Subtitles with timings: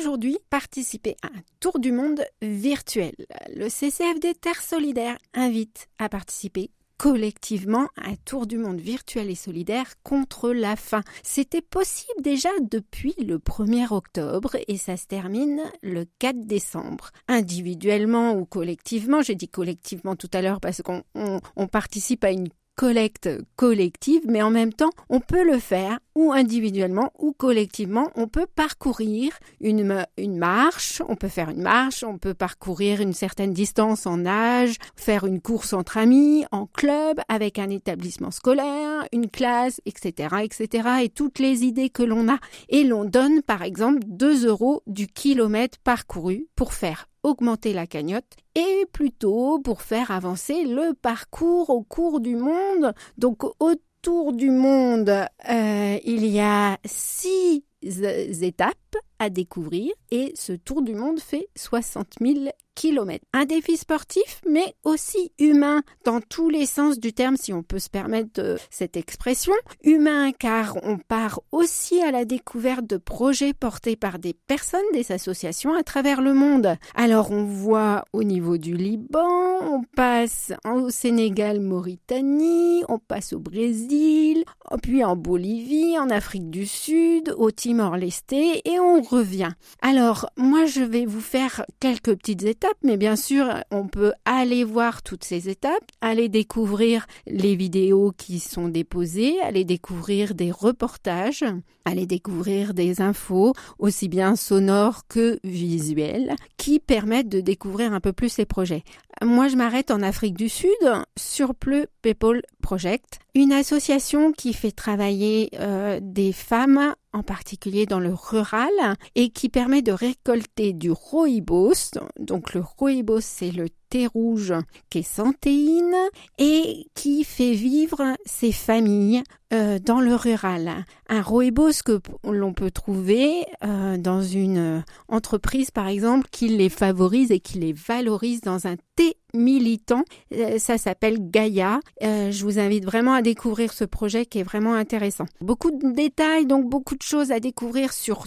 [0.00, 3.12] Aujourd'hui, participez à un tour du monde virtuel.
[3.54, 9.34] Le CCFD Terre Solidaire invite à participer collectivement à un tour du monde virtuel et
[9.34, 11.02] solidaire contre la faim.
[11.22, 17.10] C'était possible déjà depuis le 1er octobre et ça se termine le 4 décembre.
[17.28, 22.30] Individuellement ou collectivement, j'ai dit collectivement tout à l'heure parce qu'on on, on participe à
[22.30, 28.10] une collecte collective, mais en même temps, on peut le faire ou individuellement ou collectivement.
[28.14, 33.12] On peut parcourir une, une marche, on peut faire une marche, on peut parcourir une
[33.12, 39.06] certaine distance en âge, faire une course entre amis, en club, avec un établissement scolaire,
[39.12, 42.38] une classe, etc., etc., et toutes les idées que l'on a.
[42.70, 48.36] Et l'on donne, par exemple, 2 euros du kilomètre parcouru pour faire augmenter la cagnotte
[48.54, 52.94] et plutôt pour faire avancer le parcours au cours du monde.
[53.18, 60.82] Donc autour du monde, euh, il y a six étapes à découvrir et ce tour
[60.82, 63.26] du monde fait 60 000 kilomètres.
[63.34, 67.78] Un défi sportif mais aussi humain dans tous les sens du terme si on peut
[67.78, 69.52] se permettre de cette expression.
[69.84, 75.12] Humain car on part aussi à la découverte de projets portés par des personnes, des
[75.12, 76.76] associations à travers le monde.
[76.94, 83.40] Alors on voit au niveau du Liban, on passe au Sénégal, Mauritanie, on passe au
[83.40, 84.44] Brésil,
[84.82, 89.50] puis en Bolivie, en Afrique du Sud, au Timor-Leste et on revient.
[89.82, 94.64] Alors, moi, je vais vous faire quelques petites étapes, mais bien sûr, on peut aller
[94.64, 101.44] voir toutes ces étapes, aller découvrir les vidéos qui sont déposées, aller découvrir des reportages,
[101.84, 108.12] aller découvrir des infos, aussi bien sonores que visuelles, qui permettent de découvrir un peu
[108.12, 108.84] plus les projets.
[109.22, 110.70] Moi, je m'arrête en Afrique du Sud
[111.18, 117.98] sur Pleu People Project, une association qui fait travailler euh, des femmes en particulier dans
[117.98, 118.70] le rural,
[119.14, 121.98] et qui permet de récolter du rooibos.
[122.18, 124.54] Donc le rooibos, c'est le thé rouge
[124.88, 125.96] qui est santéine
[126.38, 130.84] et qui fait vivre ces familles euh, dans le rural.
[131.08, 137.32] Un rooibos que l'on peut trouver euh, dans une entreprise, par exemple, qui les favorise
[137.32, 140.04] et qui les valorise dans un thé militant.
[140.34, 141.80] Euh, ça s'appelle Gaïa.
[142.02, 145.26] Euh, je vous invite vraiment à découvrir ce projet qui est vraiment intéressant.
[145.40, 148.26] Beaucoup de détails, donc beaucoup de choses à découvrir sur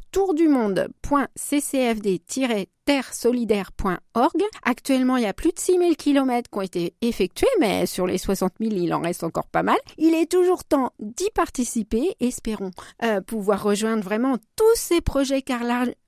[2.85, 4.44] tourdumonde.ccfd-terresolidaire.org.
[4.63, 8.17] Actuellement, il y a plus de 6000 km qui ont été effectués, mais sur les
[8.17, 9.77] 60 000, il en reste encore pas mal.
[9.97, 12.16] Il est toujours temps d'y participer.
[12.19, 12.71] Espérons
[13.03, 15.61] euh, pouvoir rejoindre vraiment tous ces projets car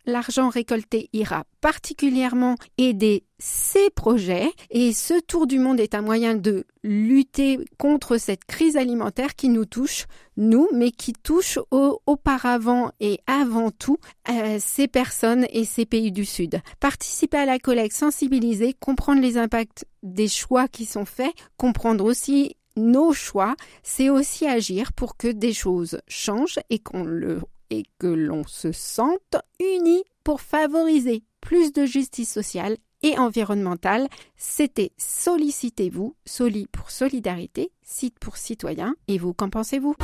[0.05, 6.35] l'argent récolté ira particulièrement aider ces projets et ce tour du monde est un moyen
[6.35, 10.05] de lutter contre cette crise alimentaire qui nous touche,
[10.37, 13.97] nous, mais qui touche auparavant et avant tout
[14.29, 16.61] euh, ces personnes et ces pays du Sud.
[16.79, 22.55] Participer à la collecte, sensibiliser, comprendre les impacts des choix qui sont faits, comprendre aussi
[22.77, 27.41] nos choix, c'est aussi agir pour que des choses changent et qu'on le
[27.71, 34.07] et que l'on se sente unis pour favoriser plus de justice sociale et environnementale.
[34.37, 38.95] C'était Sollicitez-vous, Soli pour solidarité, site pour citoyens.
[39.07, 39.95] Et vous, qu'en pensez-vous?